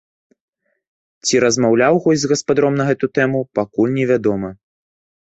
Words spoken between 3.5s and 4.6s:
пакуль не вядома.